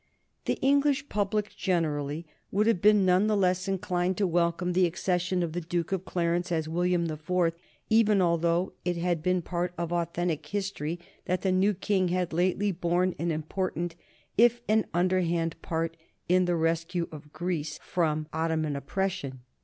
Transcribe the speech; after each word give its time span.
The 0.45 0.55
English 0.63 1.09
public 1.09 1.55
generally 1.55 2.25
would 2.49 2.65
have 2.65 2.81
been 2.81 3.05
none 3.05 3.27
the 3.27 3.37
less 3.37 3.67
inclined 3.67 4.17
to 4.17 4.25
welcome 4.25 4.73
the 4.73 4.87
accession 4.87 5.43
of 5.43 5.53
the 5.53 5.61
Duke 5.61 5.91
of 5.91 6.05
Clarence 6.05 6.51
as 6.51 6.67
William 6.67 7.05
the 7.05 7.17
Fourth 7.17 7.53
even 7.87 8.19
although 8.19 8.73
it 8.83 8.97
had 8.97 9.21
been 9.21 9.43
part 9.43 9.75
of 9.77 9.93
authentic 9.93 10.47
history 10.47 10.99
that 11.25 11.43
the 11.43 11.51
new 11.51 11.75
King 11.75 12.07
had 12.07 12.33
lately 12.33 12.71
borne 12.71 13.13
an 13.19 13.29
important, 13.29 13.95
if 14.39 14.59
an 14.67 14.87
underhand, 14.91 15.55
part 15.61 15.95
in 16.27 16.45
the 16.45 16.55
rescue 16.55 17.07
of 17.11 17.31
Greece 17.31 17.79
from 17.83 18.25
Ottoman 18.33 18.75
oppression. 18.75 19.41